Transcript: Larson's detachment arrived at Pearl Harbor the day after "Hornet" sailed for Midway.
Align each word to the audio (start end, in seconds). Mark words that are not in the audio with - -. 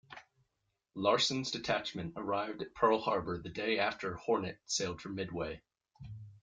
Larson's 0.95 1.51
detachment 1.51 2.13
arrived 2.17 2.63
at 2.63 2.73
Pearl 2.73 2.99
Harbor 3.01 3.37
the 3.39 3.49
day 3.49 3.77
after 3.77 4.15
"Hornet" 4.15 4.57
sailed 4.65 4.99
for 4.99 5.09
Midway. 5.09 5.61